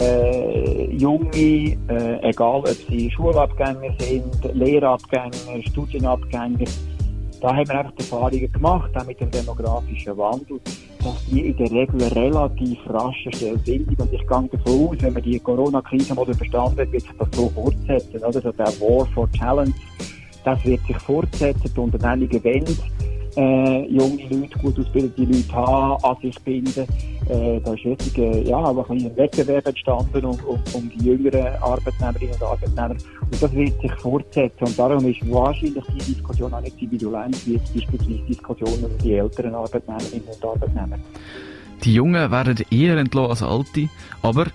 äh, 0.00 0.92
Junge, 0.96 1.30
äh, 1.36 2.28
egal 2.28 2.62
ob 2.62 2.76
sie 2.88 3.08
Schulabgänger 3.12 3.94
sind, 4.00 4.54
Lehrabgänger, 4.54 5.62
Studienabgänger, 5.68 6.66
da 7.40 7.56
haben 7.56 7.68
wir 7.68 7.78
einfach 7.78 7.92
die 7.92 8.02
Erfahrungen 8.02 8.52
gemacht, 8.52 8.90
auch 8.94 9.06
mit 9.06 9.20
dem 9.20 9.30
demografischen 9.30 10.16
Wandel, 10.16 10.60
dass 11.02 11.26
die 11.26 11.48
in 11.48 11.56
der 11.56 11.70
Regel 11.70 12.02
relativ 12.02 12.78
rasch 12.88 13.26
Stelle 13.32 13.58
sind. 13.64 13.88
Und 13.98 14.12
ich 14.12 14.20
gehe 14.20 14.26
davon 14.26 14.50
aus, 14.66 14.96
wenn 15.00 15.12
man 15.12 15.22
die 15.22 15.38
Corona-Krise 15.40 16.14
mal 16.14 16.28
überstanden 16.28 16.80
hat, 16.80 16.92
wird 16.92 17.02
sich 17.02 17.12
das 17.18 17.28
so 17.32 17.48
fortsetzen. 17.48 18.16
Oder? 18.16 18.26
Also 18.26 18.40
der 18.52 18.66
War 18.66 19.06
for 19.06 19.30
Talent, 19.32 19.74
das 20.44 20.62
wird 20.64 20.80
sich 20.86 20.98
fortsetzen. 20.98 21.72
Die 21.74 21.80
Unternehmungen 21.80 22.44
wollen 22.44 23.09
äh, 23.40 23.86
junge 23.86 24.22
Leute, 24.28 24.58
gut 24.58 24.78
ausgebildete 24.78 25.22
Leute 25.22 25.52
haben, 25.52 26.04
an 26.04 26.16
sich 26.20 26.38
binden. 26.40 26.86
Äh, 27.28 27.60
da 27.60 27.72
ist 27.72 27.84
jetzt 27.84 28.18
äh, 28.18 28.42
ja, 28.42 28.58
ein, 28.58 28.78
ein 28.78 29.16
Wettbewerb 29.16 29.66
entstanden 29.66 30.24
um, 30.24 30.38
um, 30.46 30.60
um 30.74 30.90
die 30.90 31.06
jüngeren 31.06 31.46
Arbeitnehmerinnen 31.60 32.34
und 32.34 32.42
Arbeitnehmer. 32.42 32.96
Und 33.20 33.42
das 33.42 33.52
wird 33.52 33.80
sich 33.80 33.92
fortsetzen. 33.94 34.64
Und 34.64 34.78
darum 34.78 35.06
ist 35.06 35.30
wahrscheinlich 35.30 35.84
die 35.94 36.12
Diskussion 36.12 36.52
auch 36.52 36.60
nicht 36.60 36.76
virulent 36.80 37.46
wie 37.46 37.54
jetzt 37.54 37.72
beispielsweise 37.72 38.20
Diskussionen 38.28 38.84
um 38.84 38.98
die 38.98 39.14
älteren 39.14 39.54
Arbeitnehmerinnen 39.54 40.28
und 40.34 40.44
Arbeitnehmer. 40.44 40.98
Die 41.84 41.94
Jungen 41.94 42.30
werden 42.30 42.58
eher 42.70 42.98
entlassen 42.98 43.30
als 43.30 43.42
Alte, 43.42 43.88
aber 44.22 44.46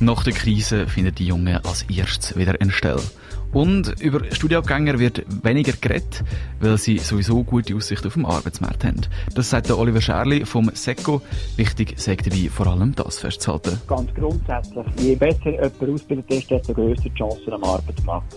nach 0.00 0.22
der 0.22 0.32
Krise 0.32 0.86
finden 0.86 1.14
die 1.14 1.26
Jungen 1.26 1.56
als 1.56 1.82
erstes 1.90 2.36
wieder 2.36 2.54
eine 2.60 2.70
Stelle. 2.70 3.02
Und 3.52 4.00
über 4.00 4.20
Studienabgänger 4.30 4.98
wird 4.98 5.24
weniger 5.42 5.72
geredet, 5.72 6.22
weil 6.60 6.76
sie 6.76 6.98
sowieso 6.98 7.44
gute 7.44 7.74
Aussicht 7.74 8.04
auf 8.06 8.14
dem 8.14 8.26
Arbeitsmarkt 8.26 8.84
haben. 8.84 9.00
Das 9.34 9.50
sagt 9.50 9.68
der 9.68 9.78
Oliver 9.78 10.00
Scherli 10.00 10.44
vom 10.44 10.70
SECO. 10.74 11.22
Wichtig 11.56 11.98
sagt 11.98 12.26
dabei 12.26 12.48
vor 12.50 12.66
allem 12.66 12.94
das 12.94 13.18
festzuhalten. 13.18 13.80
Ganz 13.86 14.12
grundsätzlich, 14.14 14.86
je 14.98 15.14
besser 15.14 15.50
jemand 15.50 15.82
ausgebildet 15.82 16.30
ist, 16.30 16.50
desto 16.50 16.74
grösser 16.74 17.02
die 17.04 17.14
Chancen 17.14 17.52
am 17.52 17.64
Arbeitsmarkt. 17.64 18.36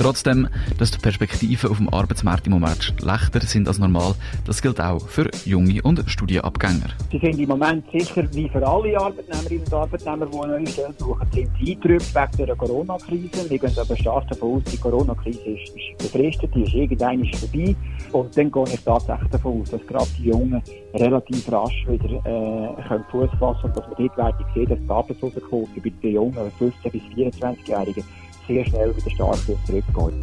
Trotzdem, 0.00 0.48
dass 0.78 0.90
die 0.90 0.98
Perspektiven 0.98 1.70
auf 1.70 1.76
dem 1.76 1.92
Arbeitsmarkt 1.92 2.46
im 2.46 2.54
Moment 2.54 2.94
schlechter 2.98 3.42
sind 3.42 3.68
als 3.68 3.78
normal, 3.78 4.14
das 4.46 4.62
gilt 4.62 4.80
auch 4.80 5.06
für 5.06 5.28
junge 5.44 5.82
und 5.82 6.02
Studienabgänger. 6.06 6.88
Sie 7.12 7.18
sind 7.18 7.38
im 7.38 7.50
Moment 7.50 7.84
sicher, 7.92 8.24
wie 8.32 8.48
für 8.48 8.66
alle 8.66 8.98
Arbeitnehmerinnen 8.98 9.66
und 9.66 9.74
Arbeitnehmer, 9.74 10.24
die 10.24 10.36
neue 10.36 10.66
Stelle 10.68 10.94
suchen, 10.96 11.26
sind 11.34 11.50
sie 11.58 11.72
eingetrübt 11.72 12.14
wegen 12.14 12.46
der 12.46 12.56
Corona-Krise. 12.56 13.50
Wir 13.50 13.58
gehen 13.58 13.78
aber 13.78 13.94
stark 13.94 14.26
davon 14.28 14.56
aus, 14.56 14.62
die 14.72 14.78
Corona-Krise 14.78 15.38
ist, 15.38 15.76
ist 15.76 15.98
befristet, 15.98 16.50
die 16.54 16.62
ist 16.62 16.72
irgendwann 16.72 17.30
vorbei. 17.34 17.76
Und 18.12 18.38
dann 18.38 18.50
gehe 18.50 18.64
ich 18.72 18.80
tatsächlich 18.80 19.28
davon 19.28 19.60
aus, 19.60 19.70
dass 19.70 19.86
gerade 19.86 20.08
die 20.18 20.30
Jungen 20.30 20.62
relativ 20.94 21.52
rasch 21.52 21.86
wieder 21.86 22.08
äh, 22.24 22.88
können 22.88 23.04
Fuß 23.10 23.28
fassen 23.38 23.64
und 23.64 23.76
dass 23.76 23.86
man 23.86 23.96
dort 23.98 24.16
werden 24.16 24.46
sehen, 24.54 24.66
dass 24.66 24.78
die 24.78 24.90
Arbeitslosenquote 24.90 25.80
bei 25.84 25.92
den 26.02 26.14
Jungen, 26.14 26.52
15- 26.58 26.90
bis 26.90 27.02
24-Jährigen, 27.14 28.04
sehr 28.50 28.64
schnell 28.66 28.96
wieder 28.96 29.10
stark 29.10 29.38
zurückgeht. 29.66 30.14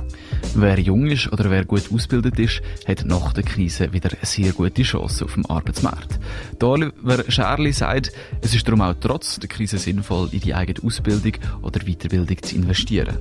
Wer 0.56 0.80
jung 0.80 1.08
ist 1.08 1.32
oder 1.32 1.50
wer 1.50 1.66
gut 1.66 1.92
ausgebildet 1.94 2.40
ist, 2.40 2.62
hat 2.88 3.06
nach 3.06 3.34
der 3.34 3.44
Krise 3.44 3.92
wieder 3.94 4.10
sehr 4.22 4.52
gute 4.52 4.84
Chancen 4.84 5.26
auf 5.26 5.34
dem 5.34 5.46
Arbeitsmarkt. 5.46 6.20
Der 6.60 6.68
Oliver 6.68 7.24
Scherli 7.30 7.72
sagt, 7.72 8.12
es 8.42 8.54
ist 8.54 8.68
darum 8.68 8.82
auch 8.82 8.96
trotz 9.00 9.40
der 9.40 9.50
Krise 9.50 9.78
sinnvoll, 9.78 10.30
in 10.32 10.42
die 10.42 10.54
eigene 10.54 10.86
Ausbildung 10.86 11.34
oder 11.62 11.80
Weiterbildung 11.82 12.42
zu 12.42 12.56
investieren. 12.56 13.18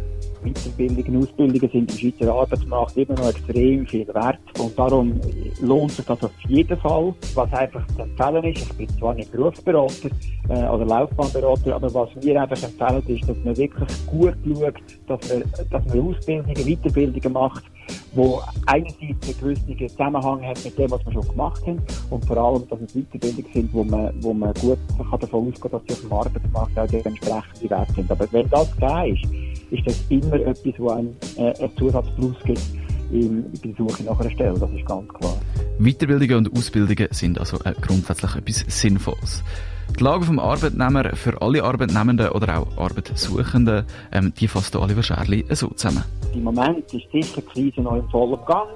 Weiterbildungen, 0.46 1.22
Ausbildungen 1.22 1.70
sind 1.70 1.90
im 1.90 1.98
Schweizer 1.98 2.32
Arbeitsmarkt 2.32 2.96
immer 2.96 3.14
noch 3.14 3.30
extrem 3.30 3.86
viel 3.86 4.06
wert. 4.08 4.38
Und 4.58 4.78
darum 4.78 5.20
lohnt 5.60 5.92
sich 5.92 6.04
das 6.04 6.22
auf 6.22 6.30
jeden 6.48 6.78
Fall. 6.78 7.14
Was 7.34 7.52
einfach 7.52 7.86
zu 7.88 8.02
empfehlen 8.02 8.44
ist, 8.44 8.62
ich 8.62 8.72
bin 8.76 8.88
zwar 8.98 9.14
nicht 9.14 9.32
Berufsberater 9.32 10.10
äh, 10.48 10.68
oder 10.68 10.84
Laufbahnberater, 10.84 11.74
aber 11.74 11.92
was 11.92 12.10
mir 12.22 12.40
einfach 12.40 12.62
empfehlen 12.62 13.02
ist, 13.06 13.28
dass 13.28 13.36
man 13.44 13.56
wirklich 13.56 14.06
gut 14.06 14.34
schaut, 14.44 14.74
dass 15.06 15.28
man, 15.28 15.44
dass 15.70 15.84
man 15.86 16.08
Ausbildungen, 16.08 16.54
Weiterbildungen 16.54 17.32
macht, 17.32 17.64
wo 18.14 18.40
einerseits 18.66 19.00
einen 19.00 19.38
gewissen 19.40 19.88
Zusammenhang 19.88 20.42
hat 20.42 20.64
mit 20.64 20.78
dem, 20.78 20.90
was 20.90 21.04
wir 21.04 21.12
schon 21.12 21.28
gemacht 21.28 21.66
haben 21.66 21.82
und 22.10 22.24
vor 22.24 22.36
allem, 22.36 22.68
dass 22.68 22.80
es 22.80 22.94
Weiterbildungen 22.94 23.52
sind, 23.52 23.74
wo 23.74 23.84
man, 23.84 24.12
wo 24.22 24.32
man 24.32 24.54
gut 24.54 24.78
kann 24.98 25.20
davon 25.20 25.48
ausgehen 25.48 25.70
dass 25.70 25.82
sie 25.86 25.92
auf 25.92 26.00
dem 26.00 26.12
Arbeitsmarkt 26.12 26.78
auch 26.78 26.86
die 26.86 26.96
entsprechenden 26.96 27.70
Wert 27.70 27.88
sind. 27.94 28.10
Aber 28.10 28.32
wenn 28.32 28.48
das 28.48 28.72
gegeben 28.72 29.14
ist, 29.14 29.45
ist 29.70 29.86
das 29.86 30.04
immer 30.08 30.34
etwas, 30.34 30.74
wo 30.78 30.90
einem 30.90 31.16
äh, 31.36 31.52
einen 31.58 31.76
Zusatzplus 31.76 32.36
gibt 32.44 32.62
in, 33.10 33.44
bei 33.52 33.68
der 33.68 33.74
Suche 33.76 34.02
nach 34.04 34.18
einer 34.18 34.30
Stelle. 34.30 34.58
Das 34.58 34.70
ist 34.70 34.86
ganz 34.86 35.08
klar. 35.08 35.36
Weiterbildungen 35.78 36.46
und 36.46 36.56
Ausbildungen 36.56 37.08
sind 37.10 37.38
also 37.38 37.58
äh, 37.64 37.74
grundsätzlich 37.80 38.34
etwas 38.34 38.64
Sinnvolles. 38.68 39.42
Die 39.98 40.02
Lage 40.02 40.24
vom 40.24 40.38
Arbeitnehmer 40.38 41.14
für 41.14 41.40
alle 41.40 41.62
Arbeitnehmenden 41.62 42.28
oder 42.30 42.58
auch 42.58 42.76
Arbeitssuchenden, 42.76 43.84
ähm, 44.12 44.32
die 44.38 44.48
fasst 44.48 44.74
Oliver 44.76 45.02
Scherli 45.02 45.44
so 45.50 45.68
zusammen. 45.68 46.04
Im 46.34 46.44
Moment 46.44 46.92
ist 46.92 47.10
sicher 47.12 47.40
die 47.40 47.42
Krise 47.42 47.80
noch 47.82 47.96
im 47.96 48.08
vollen 48.08 48.38
Gang. 48.46 48.68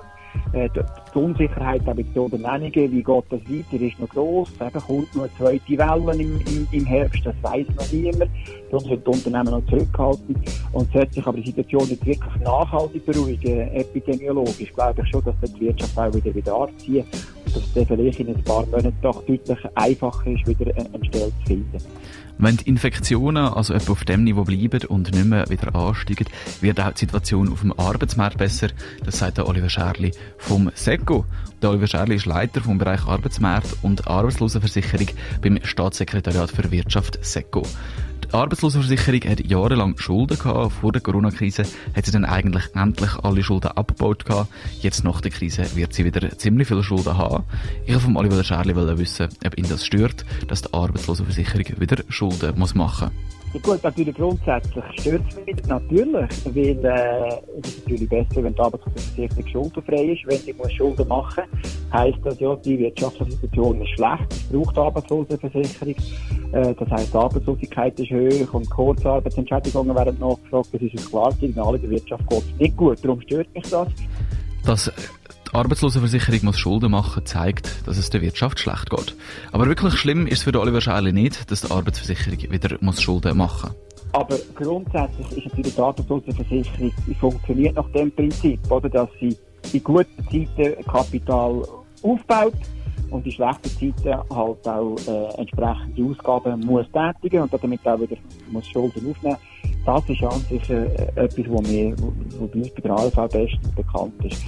Äh, 0.52 0.68
die, 0.74 1.18
Unsicherheit 1.18 1.84
bei 1.84 1.92
den 1.92 2.06
Unternehmungen, 2.14 2.72
wie 2.92 3.02
geht 3.02 3.24
das 3.30 3.40
weiter, 3.40 3.84
ist 3.84 4.00
noch 4.00 4.08
gross. 4.08 4.50
Eben 4.60 4.80
kommt 4.80 5.14
noch 5.14 5.22
eine 5.22 5.32
zweite 5.36 5.78
Welle 5.78 6.22
im, 6.22 6.40
im, 6.46 6.68
im 6.70 6.84
Herbst, 6.84 7.24
das 7.24 7.34
weiss 7.42 7.66
noch 7.76 7.92
niemand. 7.92 8.30
Darum 8.70 8.88
sind 8.88 9.06
die 9.06 9.10
Unternehmen 9.10 9.50
noch 9.50 9.66
zurückhalten. 9.66 10.36
Und 10.72 10.92
sollte 10.92 11.14
sich 11.14 11.26
aber 11.26 11.38
die 11.38 11.46
Situation 11.46 11.88
nicht 11.88 12.04
wirklich 12.04 12.36
nachhaltig 12.42 13.06
beruhigen, 13.06 13.74
epidemiologisch, 13.74 14.72
glaube 14.74 15.02
ich 15.02 15.10
schon, 15.10 15.24
dass 15.24 15.34
die 15.52 15.60
Wirtschaft 15.60 15.98
auch 15.98 16.14
wieder 16.14 16.34
wieder 16.34 16.54
anziehen 16.54 17.04
und 17.46 17.56
dass 17.56 17.64
es 17.74 17.88
vielleicht 17.88 18.20
in 18.20 18.28
ein 18.28 18.44
paar 18.44 18.66
Monaten 18.66 18.96
doch 19.02 19.22
deutlich 19.24 19.58
einfacher 19.74 20.30
ist, 20.30 20.46
wieder 20.46 20.72
eine 20.76 21.04
Stelle 21.04 21.32
zu 21.40 21.46
finden. 21.46 21.78
Wenn 22.42 22.56
die 22.56 22.70
Infektionen 22.70 23.44
also 23.48 23.74
etwa 23.74 23.92
auf 23.92 24.04
dem 24.04 24.24
Niveau 24.24 24.44
bleiben 24.44 24.80
und 24.88 25.12
nicht 25.12 25.26
mehr 25.26 25.50
wieder 25.50 25.74
ansteigen, 25.74 26.24
wird 26.62 26.80
auch 26.80 26.90
die 26.92 27.00
Situation 27.00 27.52
auf 27.52 27.60
dem 27.60 27.78
Arbeitsmarkt 27.78 28.38
besser. 28.38 28.68
Das 29.04 29.18
sagt 29.18 29.36
der 29.36 29.46
Oliver 29.46 29.68
Scherli 29.68 30.12
vom 30.38 30.70
SECO. 30.74 31.26
Der 31.60 31.68
Oliver 31.68 31.86
Scherli 31.86 32.14
ist 32.14 32.24
Leiter 32.24 32.62
vom 32.62 32.78
Bereich 32.78 33.06
Arbeitsmarkt 33.06 33.76
und 33.82 34.08
Arbeitslosenversicherung 34.08 35.08
beim 35.42 35.58
Staatssekretariat 35.62 36.50
für 36.50 36.70
Wirtschaft 36.70 37.18
SECO. 37.20 37.62
Die 38.30 38.36
Arbeitslosenversicherung 38.36 39.22
hat 39.28 39.44
jahrelang 39.44 39.98
Schulden 39.98 40.38
gehabt. 40.38 40.74
Vor 40.74 40.92
der 40.92 41.00
Corona-Krise 41.00 41.64
hat 41.96 42.06
sie 42.06 42.12
dann 42.12 42.24
eigentlich 42.24 42.62
endlich 42.76 43.10
alle 43.24 43.42
Schulden 43.42 43.72
abgebaut 43.72 44.24
gehabt. 44.24 44.52
Jetzt 44.78 45.02
nach 45.02 45.20
der 45.20 45.32
Krise 45.32 45.74
wird 45.74 45.92
sie 45.92 46.04
wieder 46.04 46.38
ziemlich 46.38 46.68
viele 46.68 46.84
Schulden 46.84 47.18
haben. 47.18 47.42
Ich 47.86 47.92
wollte 47.92 48.04
von 48.04 48.16
Oliver 48.16 48.44
Scherli 48.44 48.76
wissen, 48.76 49.30
ob 49.44 49.58
ihn 49.58 49.68
das 49.68 49.84
stört, 49.84 50.24
dass 50.46 50.62
die 50.62 50.72
Arbeitslosenversicherung 50.72 51.80
wieder 51.80 52.04
Schulden 52.08 52.56
machen 52.56 52.78
muss. 52.78 53.10
Gut, 53.52 53.82
natürlich 53.82 54.14
grundsätzlich 54.14 54.84
stört 55.00 55.22
es 55.28 55.44
mich 55.44 55.66
natürlich, 55.66 56.30
weil 56.44 56.84
äh, 56.84 57.60
es 57.60 57.68
ist 57.68 57.88
natürlich 57.88 58.08
besser, 58.08 58.44
wenn 58.44 58.54
die 58.54 58.60
Arbeitslosenversicherung 58.60 59.48
schuldenfrei 59.50 60.04
ist. 60.04 60.26
Wenn 60.26 60.38
sie 60.38 60.52
muss 60.52 60.72
Schulden 60.72 61.08
machen 61.08 61.42
heisst 61.92 62.18
das 62.22 62.38
ja, 62.38 62.54
die 62.56 62.78
wirtschaftliche 62.78 63.32
Situation 63.32 63.82
ist 63.82 63.90
schlecht, 63.90 64.32
es 64.32 64.42
braucht 64.44 64.78
Arbeitslosenversicherung. 64.78 65.94
Äh, 66.52 66.74
das 66.74 66.90
heisst, 66.90 67.12
die 67.12 67.18
Arbeitslosigkeit 67.18 67.98
ist 67.98 68.10
hoch 68.10 68.54
und 68.54 68.70
Kurzarbeitsentschädigungen 68.70 69.96
werden 69.96 70.16
nachgefragt. 70.20 70.68
Das 70.72 70.82
ist 70.82 70.98
ein 70.98 71.10
klares 71.10 71.40
Signal, 71.40 71.74
in 71.74 71.82
der 71.82 71.90
Wirtschaft 71.90 72.28
geht 72.28 72.38
es 72.38 72.60
nicht 72.60 72.76
gut. 72.76 73.04
Darum 73.04 73.20
stört 73.22 73.52
mich 73.54 73.68
das. 73.68 73.88
Das 74.64 74.92
die 75.52 75.56
Arbeitslosenversicherung 75.56 76.40
muss 76.44 76.58
Schulden 76.58 76.90
machen, 76.90 77.26
zeigt, 77.26 77.86
dass 77.86 77.98
es 77.98 78.10
der 78.10 78.20
Wirtschaft 78.20 78.60
schlecht 78.60 78.90
geht. 78.90 79.16
Aber 79.52 79.66
wirklich 79.66 79.94
schlimm 79.94 80.26
ist 80.26 80.38
es 80.38 80.42
für 80.44 80.58
Oliver 80.58 80.80
Scheile 80.80 81.12
nicht, 81.12 81.50
dass 81.50 81.62
die 81.62 81.70
Arbeitsversicherung 81.70 82.50
wieder 82.50 82.76
muss 82.80 83.02
Schulden 83.02 83.36
machen 83.36 83.70
muss. 83.70 83.90
Aber 84.12 84.36
grundsätzlich 84.54 85.30
ist 85.36 85.46
natürlich 85.46 85.74
die 85.74 85.80
Arbeitslosenversicherung, 85.80 86.92
die 87.06 87.14
funktioniert 87.14 87.76
nach 87.76 87.90
dem 87.92 88.12
Prinzip, 88.12 88.58
oder, 88.70 88.88
dass 88.88 89.08
sie 89.20 89.36
in 89.72 89.84
guten 89.84 90.24
Zeiten 90.24 90.84
Kapital 90.84 91.62
aufbaut 92.02 92.54
und 93.10 93.26
in 93.26 93.32
schlechten 93.32 93.70
Zeiten 93.70 94.18
halt 94.34 94.68
auch 94.68 94.96
äh, 95.06 95.40
entsprechende 95.40 96.04
Ausgaben 96.04 96.60
muss 96.60 96.86
tätigen 96.92 97.42
und 97.42 97.52
damit 97.52 97.86
auch 97.86 98.00
wieder 98.00 98.16
muss 98.50 98.66
Schulden 98.68 99.10
aufnehmen. 99.10 99.36
Das 99.84 100.08
ist 100.08 100.22
an 100.22 100.40
sich 100.48 100.70
äh, 100.70 100.84
etwas, 101.16 101.46
was 101.48 101.68
mir, 101.68 101.94
wo 101.98 102.46
bei 102.46 102.60
uns 102.60 102.70
bei 102.70 102.80
der 102.82 102.92
ALV 102.92 103.32
bestens 103.32 103.74
bekannt 103.74 104.24
ist. 104.24 104.42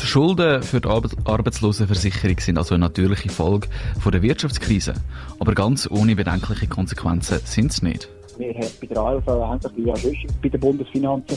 Die 0.00 0.06
Schulden 0.06 0.62
für 0.62 0.80
die 0.80 0.88
Arbeitslosenversicherung 0.88 2.38
sind 2.38 2.56
also 2.56 2.74
eine 2.74 2.84
natürliche 2.84 3.30
Folge 3.30 3.68
der 4.12 4.22
Wirtschaftskrise. 4.22 4.94
Aber 5.40 5.54
ganz 5.54 5.90
ohne 5.90 6.14
bedenkliche 6.14 6.68
Konsequenzen 6.68 7.40
sind 7.44 7.72
sie 7.72 7.84
nicht. 7.84 8.08
Wir 8.38 8.54
haben 8.54 8.68
bei 8.80 8.86
der 8.86 8.98
ALV, 8.98 9.26
ähnlich 9.26 9.72
wie 9.76 9.88
ja 9.88 9.94
bei 10.40 10.48
den 10.48 10.60
Bundesfinanzen, 10.60 11.36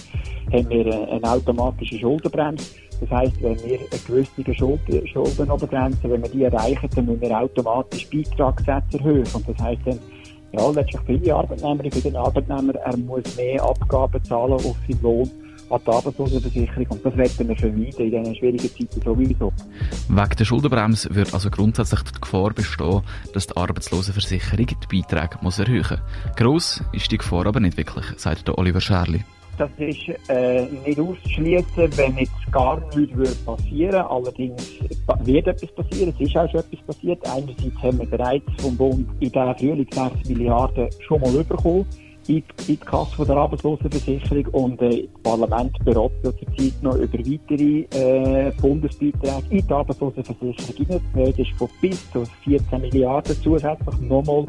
haben 0.54 0.70
wir 0.70 1.10
eine 1.10 1.24
automatische 1.24 1.98
Schuldenbremse. 1.98 2.76
Das 3.00 3.10
heisst, 3.10 3.42
wenn 3.42 3.60
wir 3.64 3.80
eine 3.80 4.00
gewisse 4.06 4.54
Schulden, 4.54 5.08
Schuldenobergrenze, 5.08 6.04
wenn 6.04 6.22
wir 6.22 6.30
die 6.30 6.44
erreichen, 6.44 6.90
dann 6.96 7.06
müssen 7.08 7.22
wir 7.22 7.40
automatisch 7.40 8.08
Beitragssätze 8.12 9.00
erhöhen. 9.00 9.28
Und 9.34 9.50
das 9.50 9.58
heisst 9.58 9.82
dann, 9.86 10.00
ja, 10.52 10.70
letztlich 10.70 11.02
viele 11.08 11.36
Arbeitnehmer, 11.36 11.84
für 11.92 12.02
den 12.02 12.16
Arbeitnehmer, 12.16 12.76
er 12.76 12.98
muss 12.98 13.36
mehr 13.36 13.64
Abgaben 13.64 14.24
zahlen 14.24 14.54
auf 14.54 14.76
seinen 14.88 15.02
Lohn 15.02 15.32
an 15.72 15.82
die 15.86 15.92
Arbeitslosenversicherung. 15.92 16.88
Und 16.90 17.06
das 17.06 17.18
werden 17.18 17.48
wir 17.48 17.56
vermeiden 17.56 18.06
in 18.06 18.12
diesen 18.12 18.36
schwierigen 18.36 18.70
Zeiten 18.70 19.02
sowieso. 19.02 19.54
Wegen 20.10 20.36
der 20.38 20.46
Schuldenbremse 20.46 21.14
wird 21.16 21.34
also 21.34 21.50
grundsätzlich 21.50 22.02
die 22.02 22.22
Gefahr 22.22 22.54
bestehen, 22.54 23.02
dass 23.34 23.48
die 23.48 23.56
Arbeitslosenversicherung 23.56 24.68
die 24.68 25.02
Beiträge 25.02 25.38
muss 25.42 25.60
erhöhen 25.60 26.00
muss. 26.26 26.36
Gross 26.36 26.84
ist 26.94 27.12
die 27.12 27.18
Gefahr 27.18 27.46
aber 27.46 27.60
nicht 27.60 27.78
wirklich, 27.78 28.06
sagt 28.18 28.48
der 28.48 28.58
Oliver 28.58 28.82
Scherli. 28.82 29.24
Das 29.58 29.70
ist 29.78 30.30
äh, 30.30 30.66
nicht 30.86 31.00
auszuschließen, 31.00 31.98
wenn 31.98 32.18
jetzt 32.18 32.52
gar 32.52 32.80
nichts 32.96 33.16
würde 33.16 33.36
passieren 33.46 34.02
Allerdings 34.02 34.80
wird 35.24 35.48
etwas 35.48 35.72
passieren. 35.76 36.14
Es 36.18 36.28
ist 36.28 36.36
auch 36.38 36.50
schon 36.50 36.62
etwas 36.62 36.80
passiert. 36.88 37.20
Einerseits 37.28 37.84
haben 37.84 38.00
wir 38.00 38.06
bereits 38.08 38.46
vom 38.60 38.76
Bund 38.76 39.08
in 39.20 39.32
diesem 39.32 39.56
Frühling 39.56 39.88
6 39.92 40.30
Milliarden 40.30 40.90
schon 41.06 41.22
mal 41.22 41.44
bekommen 41.44 41.86
in, 42.28 42.38
in 42.38 42.44
die 42.68 42.78
Kasse 42.78 43.26
der 43.26 43.36
Arbeitslosenversicherung 43.36 44.46
und 44.48 44.82
äh, 44.82 45.08
das 45.08 45.22
Parlament 45.24 45.76
ja 45.86 45.94
zurzeit 45.94 46.74
noch 46.82 46.96
über 46.96 47.18
weitere 47.18 47.86
äh, 47.92 48.52
Bundesbeiträge 48.62 49.44
in 49.50 49.68
die 49.68 49.74
Arbeitslosenversicherung 49.74 50.76
hinein. 50.76 51.02
Das 51.14 51.40
ist 51.40 51.52
von 51.58 51.70
bis 51.82 52.12
zu 52.12 52.24
14 52.44 52.82
Milliarden 52.82 53.36
zusätzlich 53.42 54.00
nochmal. 54.02 54.46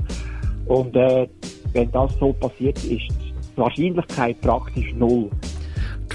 Und 0.66 0.94
äh, 0.96 1.26
wenn 1.72 1.90
das 1.90 2.12
so 2.18 2.32
passiert, 2.34 2.76
ist 2.84 3.08
die 3.10 3.56
Wahrscheinlichkeit 3.56 4.40
praktisch 4.40 4.92
null. 4.94 5.30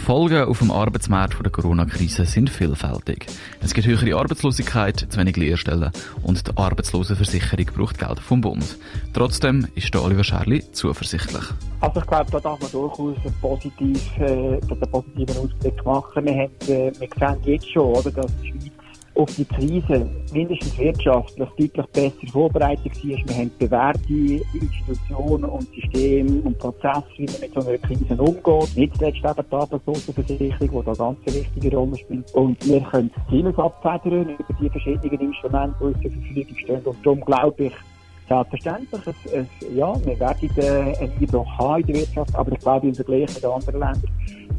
Die 0.07 0.13
Folgen 0.13 0.45
auf 0.45 0.59
dem 0.59 0.71
Arbeitsmarkt 0.71 1.33
von 1.33 1.43
der 1.43 1.51
Corona-Krise 1.51 2.23
sind 2.23 2.49
vielfältig. 2.49 3.27
Es 3.59 3.73
gibt 3.73 3.87
höhere 3.87 4.17
Arbeitslosigkeit, 4.17 5.05
zu 5.09 5.19
wenig 5.19 5.35
Lehrstellen 5.35 5.91
und 6.23 6.47
die 6.47 6.55
Arbeitslosenversicherung 6.55 7.65
braucht 7.75 7.99
Geld 7.99 8.17
vom 8.21 8.39
Bund. 8.39 8.77
Trotzdem 9.13 9.67
ist 9.75 9.93
der 9.93 10.01
Oliver 10.01 10.23
Scherli 10.23 10.63
zuversichtlich. 10.71 11.43
Also 11.81 11.99
ich 11.99 12.07
glaube, 12.07 12.31
da 12.31 12.39
darf 12.39 12.61
man 12.61 12.71
durchaus 12.71 13.17
einen, 13.17 13.35
positiv, 13.41 14.17
äh, 14.19 14.61
einen 14.61 14.79
positiven 14.89 15.37
Ausblick 15.39 15.85
machen. 15.85 16.23
Wir, 16.23 16.35
haben, 16.35 16.51
äh, 16.69 16.91
wir 16.97 17.09
sehen 17.19 17.37
jetzt 17.43 17.69
schon, 17.69 17.93
oder, 17.93 18.09
dass 18.09 18.31
die 18.41 18.51
Schweiz 18.51 18.76
auf 19.17 19.33
die 19.35 19.45
Krise 19.45 20.07
mindestens 20.31 20.77
wirtschaftlich 20.77 21.49
deutlich 21.57 21.85
besser 21.87 22.31
vorbereitet 22.31 22.93
war. 22.95 23.27
Wir 23.27 23.35
haben 23.35 23.51
bewährte 23.57 24.45
Institutionen 24.53 25.45
und 25.45 25.67
Systeme 25.73 26.41
und 26.41 26.57
Prozesse, 26.59 27.03
wie 27.17 27.25
man 27.25 27.39
mit 27.41 27.53
so 27.53 27.67
einer 27.67 27.77
Krise 27.77 28.21
umgeht. 28.21 28.77
Nicht 28.77 28.95
zuletzt 28.97 29.17
eben 29.17 29.49
die 29.49 29.55
Arbeitslosenversicherung, 29.55 30.81
die 30.81 30.85
da 30.85 30.93
ganz 30.93 31.19
eine 31.25 31.35
wichtige 31.35 31.75
Rolle 31.75 31.97
spielt. 31.97 32.33
Und 32.33 32.67
wir 32.67 32.81
können 32.81 33.11
vieles 33.29 33.57
abfedern 33.57 34.29
über 34.29 34.53
die 34.61 34.69
verschiedenen 34.69 35.19
Instrumente, 35.19 35.75
die 35.79 35.85
uns 35.85 36.01
zur 36.01 36.11
Verfügung 36.11 36.57
stehen. 36.57 36.81
Und 36.81 37.05
darum 37.05 37.21
glaube 37.21 37.63
ich, 37.65 37.73
Selbstverständlich, 38.27 39.01
es, 39.05 39.31
es, 39.31 39.47
ja, 39.73 39.95
wir 40.05 40.19
werden 40.19 40.49
äh, 40.57 40.97
einen 40.99 41.11
Einbruch 41.17 41.47
haben 41.57 41.79
in 41.79 41.87
der 41.87 41.95
Wirtschaft, 41.95 42.35
aber 42.35 42.51
ich 42.51 42.59
glaube, 42.59 42.87
im 42.87 42.93
Vergleich 42.93 43.33
mit 43.33 43.45
anderen 43.45 43.79
Ländern 43.79 44.03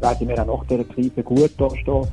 werden 0.01 0.27
wir 0.27 0.41
auch 0.41 0.61
nach 0.61 0.67
dieser 0.67 0.83
Krise 0.85 1.21
gut 1.21 1.51
dastehen. 1.55 2.07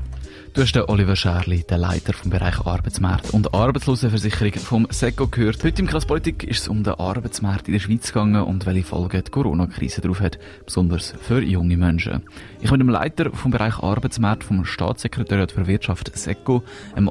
Du 0.57 0.63
hast 0.63 0.73
den 0.73 0.85
Oliver 0.85 1.17
Scherli, 1.17 1.65
den 1.65 1.81
Leiter 1.81 2.15
vom 2.15 2.31
Bereich 2.31 2.61
Arbeitsmarkt 2.61 3.35
und 3.35 3.53
Arbeitslosenversicherung 3.53 4.55
vom 4.55 4.87
SECO 4.89 5.27
gehört. 5.27 5.63
Heute 5.63 5.83
im 5.83 5.87
Krasspolitik 5.87 6.45
ist 6.45 6.61
es 6.61 6.69
um 6.69 6.83
den 6.83 6.95
Arbeitsmarkt 6.95 7.69
in 7.69 7.75
der 7.75 7.81
Schweiz 7.81 8.11
gegangen 8.11 8.43
und 8.43 8.65
welche 8.65 8.85
Folgen 8.85 9.23
die 9.23 9.31
Corona-Krise 9.31 10.01
darauf 10.01 10.21
hat, 10.21 10.39
besonders 10.65 11.13
für 11.21 11.43
junge 11.43 11.77
Menschen. 11.77 12.23
Ich 12.63 12.71
bin 12.71 12.79
dem 12.79 12.89
Leiter 12.89 13.31
vom 13.33 13.51
Bereich 13.51 13.81
Arbeitsmarkt 13.81 14.45
vom 14.45 14.65
Staatssekretariat 14.65 15.53
für 15.53 15.67
Wirtschaft 15.67 16.11
SECO, 16.17 16.63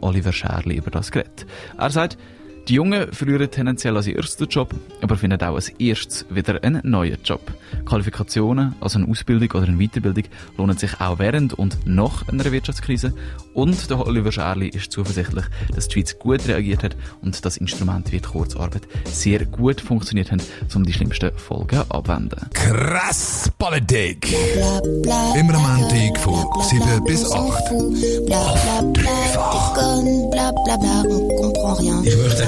Oliver 0.01 0.33
Scherli, 0.33 0.77
über 0.77 0.89
das 0.89 1.11
geredet. 1.11 1.45
Er 1.77 1.91
sagt, 1.91 2.17
die 2.67 2.75
Jungen 2.75 3.12
verlieren 3.13 3.50
tendenziell 3.51 3.95
als 3.95 4.07
ersten 4.07 4.48
Job, 4.48 4.74
aber 5.01 5.17
finden 5.17 5.41
auch 5.41 5.55
als 5.55 5.69
erstes 5.69 6.25
wieder 6.29 6.63
einen 6.63 6.81
neuen 6.84 7.17
Job. 7.24 7.41
Qualifikationen, 7.86 8.75
also 8.81 8.98
eine 9.00 9.07
Ausbildung 9.07 9.51
oder 9.51 9.67
eine 9.67 9.77
Weiterbildung, 9.77 10.24
lohnen 10.57 10.77
sich 10.77 11.00
auch 11.00 11.19
während 11.19 11.53
und 11.53 11.77
nach 11.86 12.27
einer 12.27 12.51
Wirtschaftskrise. 12.51 13.13
Und 13.53 13.89
der 13.89 14.05
Oliver 14.05 14.31
Scherli 14.31 14.69
ist 14.69 14.91
zuversichtlich, 14.91 15.45
dass 15.74 15.88
die 15.88 15.93
Schweiz 15.93 16.17
gut 16.17 16.48
reagiert 16.48 16.84
hat 16.84 16.95
und 17.22 17.45
das 17.45 17.57
Instrument 17.57 18.12
wie 18.12 18.19
die 18.19 18.27
Kurzarbeit 18.27 18.81
sehr 19.05 19.45
gut 19.45 19.79
funktioniert 19.79 20.31
hat, 20.31 20.41
um 20.74 20.84
die 20.86 20.93
schlimmsten 20.93 21.31
Folgen 21.38 21.84
abzuwenden. 21.89 22.50
Krass 22.53 23.51
Politik! 23.57 24.34
Immer 25.38 25.55
am 25.55 25.79
Montag 25.79 26.19
von 26.19 26.45
7 26.63 27.03
bis 27.05 27.31
8. 27.31 27.36
Auf 27.36 28.93
dreifach. 28.93 29.75
Ich 32.03 32.15
möchte 32.17 32.45